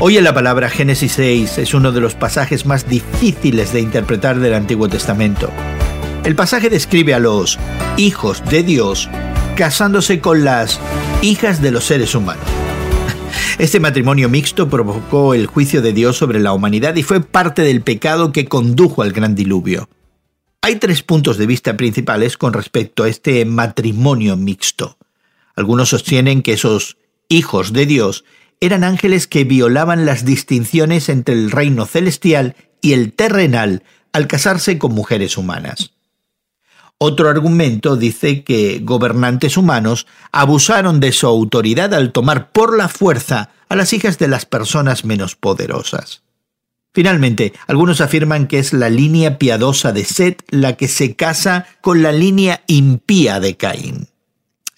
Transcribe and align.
Hoy 0.00 0.16
en 0.16 0.22
la 0.22 0.32
palabra 0.32 0.70
Génesis 0.70 1.14
6 1.14 1.58
es 1.58 1.74
uno 1.74 1.90
de 1.90 2.00
los 2.00 2.14
pasajes 2.14 2.66
más 2.66 2.88
difíciles 2.88 3.72
de 3.72 3.80
interpretar 3.80 4.38
del 4.38 4.54
Antiguo 4.54 4.88
Testamento. 4.88 5.50
El 6.24 6.36
pasaje 6.36 6.70
describe 6.70 7.14
a 7.14 7.18
los 7.18 7.58
hijos 7.96 8.44
de 8.48 8.62
Dios 8.62 9.10
casándose 9.56 10.20
con 10.20 10.44
las 10.44 10.78
hijas 11.20 11.60
de 11.60 11.72
los 11.72 11.82
seres 11.82 12.14
humanos. 12.14 12.44
Este 13.58 13.80
matrimonio 13.80 14.28
mixto 14.28 14.68
provocó 14.68 15.34
el 15.34 15.48
juicio 15.48 15.82
de 15.82 15.92
Dios 15.92 16.16
sobre 16.16 16.38
la 16.38 16.52
humanidad 16.52 16.94
y 16.94 17.02
fue 17.02 17.20
parte 17.20 17.62
del 17.62 17.80
pecado 17.80 18.30
que 18.30 18.44
condujo 18.44 19.02
al 19.02 19.10
gran 19.10 19.34
diluvio. 19.34 19.88
Hay 20.62 20.76
tres 20.76 21.02
puntos 21.02 21.38
de 21.38 21.46
vista 21.46 21.76
principales 21.76 22.36
con 22.36 22.52
respecto 22.52 23.02
a 23.02 23.08
este 23.08 23.44
matrimonio 23.44 24.36
mixto. 24.36 24.96
Algunos 25.56 25.88
sostienen 25.88 26.42
que 26.42 26.52
esos 26.52 26.98
hijos 27.28 27.72
de 27.72 27.84
Dios 27.84 28.24
eran 28.60 28.84
ángeles 28.84 29.26
que 29.26 29.44
violaban 29.44 30.06
las 30.06 30.24
distinciones 30.24 31.08
entre 31.08 31.34
el 31.34 31.50
reino 31.50 31.86
celestial 31.86 32.56
y 32.80 32.92
el 32.92 33.12
terrenal 33.12 33.82
al 34.12 34.26
casarse 34.26 34.78
con 34.78 34.94
mujeres 34.94 35.36
humanas. 35.36 35.92
Otro 36.98 37.28
argumento 37.28 37.96
dice 37.96 38.42
que 38.42 38.80
gobernantes 38.82 39.56
humanos 39.56 40.06
abusaron 40.32 40.98
de 40.98 41.12
su 41.12 41.28
autoridad 41.28 41.94
al 41.94 42.10
tomar 42.10 42.50
por 42.50 42.76
la 42.76 42.88
fuerza 42.88 43.50
a 43.68 43.76
las 43.76 43.92
hijas 43.92 44.18
de 44.18 44.26
las 44.26 44.46
personas 44.46 45.04
menos 45.04 45.36
poderosas. 45.36 46.22
Finalmente, 46.92 47.52
algunos 47.68 48.00
afirman 48.00 48.48
que 48.48 48.58
es 48.58 48.72
la 48.72 48.90
línea 48.90 49.38
piadosa 49.38 49.92
de 49.92 50.04
Set 50.04 50.42
la 50.50 50.72
que 50.76 50.88
se 50.88 51.14
casa 51.14 51.66
con 51.80 52.02
la 52.02 52.10
línea 52.10 52.64
impía 52.66 53.38
de 53.38 53.56
Caín. 53.56 54.08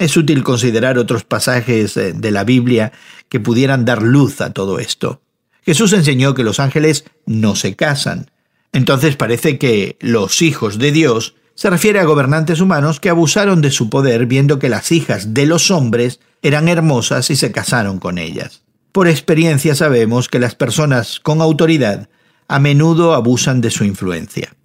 Es 0.00 0.16
útil 0.16 0.42
considerar 0.42 0.96
otros 0.96 1.24
pasajes 1.24 1.95
eh, 1.98 2.14
de 2.14 2.30
la 2.30 2.42
Biblia 2.42 2.91
que 3.28 3.38
pudieran 3.38 3.84
dar 3.84 4.00
luz 4.00 4.41
a 4.41 4.54
todo 4.54 4.78
esto. 4.78 5.20
Jesús 5.62 5.92
enseñó 5.92 6.33
que 6.33 6.42
los 6.42 6.58
ángeles 6.58 7.05
no 7.27 7.55
se 7.55 7.77
casan. 7.77 8.30
Entonces 8.72 9.16
parece 9.16 9.58
que 9.58 9.98
los 10.00 10.41
hijos 10.41 10.78
de 10.78 10.91
Dios 10.91 11.34
se 11.55 11.69
refiere 11.69 12.00
a 12.00 12.05
gobernantes 12.05 12.62
humanos 12.62 12.98
que 12.98 13.10
abusaron 13.10 13.60
de 13.60 13.70
su 13.70 13.91
poder 13.91 14.25
viendo 14.25 14.58
que 14.58 14.70
las 14.70 14.91
hijas 14.91 15.34
de 15.34 15.44
los 15.44 15.70
hombres 15.70 16.19
eran 16.41 16.69
hermosas 16.69 17.28
y 17.28 17.36
se 17.36 17.53
casaron 17.53 17.98
con 17.98 18.16
ellas. 18.16 18.62
Por 18.92 19.06
experiencia 19.06 19.75
sabemos 19.75 20.28
que 20.28 20.38
las 20.38 20.55
personas 20.55 21.20
con 21.20 21.42
autoridad 21.42 22.08
a 22.48 22.58
menudo 22.58 23.12
abusan 23.12 23.60
de 23.60 23.70
su 23.70 23.84
influencia. 23.84 24.56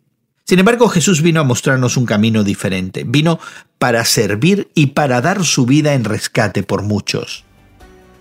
Sin 0.47 0.59
embargo, 0.59 0.89
Jesús 0.89 1.23
vino 1.23 1.41
a 1.41 1.43
mostrarnos 1.43 1.97
un 1.97 2.05
camino 2.05 2.43
diferente. 2.43 3.03
Vino 3.03 3.39
para 3.79 4.05
servir 4.05 4.69
y 4.75 4.88
para 4.88 5.19
dar 5.19 5.43
su 5.43 5.65
vida 5.65 5.95
en 5.95 6.03
rescate 6.03 6.61
por 6.61 6.83
muchos. 6.83 7.45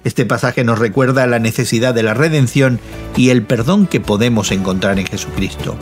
Este 0.04 0.24
pasaje 0.24 0.64
nos 0.64 0.78
recuerda 0.78 1.26
la 1.26 1.38
necesidad 1.38 1.92
de 1.92 2.02
la 2.02 2.14
redención 2.14 2.80
y 3.14 3.28
el 3.28 3.42
perdón 3.42 3.86
que 3.86 4.00
podemos 4.00 4.52
encontrar 4.52 4.98
en 4.98 5.06
Jesucristo. 5.06 5.76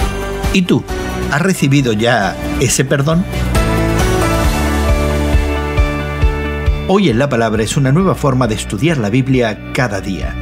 ¿Y 0.53 0.63
tú? 0.63 0.83
¿Has 1.31 1.43
recibido 1.43 1.93
ya 1.93 2.37
ese 2.61 2.85
perdón? 2.85 3.25
Hoy 6.89 7.09
en 7.09 7.20
la 7.20 7.29
Palabra 7.29 7.63
es 7.63 7.77
una 7.77 7.93
nueva 7.93 8.17
forma 8.17 8.48
de 8.48 8.57
estudiar 8.57 8.98
la 8.98 9.11
Biblia 9.11 9.70
cada 9.73 10.01
día. 10.01 10.42